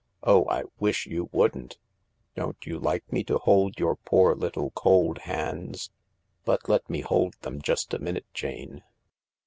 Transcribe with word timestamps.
"Oh, 0.23 0.45
I 0.49 0.63
wish 0.79 1.05
you 1.05 1.29
wouldn't 1.31 1.75
I 1.77 1.77
""Don't 2.39 2.65
you 2.65 2.79
like 2.79 3.13
me 3.13 3.23
to 3.25 3.37
hold 3.37 3.77
your 3.77 3.97
poor 3.97 4.33
little 4.35 4.71
cold 4.71 5.19
hands? 5.19 5.91
But 6.43 6.67
let 6.67 6.89
me 6.89 7.01
hold 7.01 7.35
them 7.41 7.61
just 7.61 7.93
a 7.93 7.99
minute, 7.99 8.25
Jane. 8.33 8.81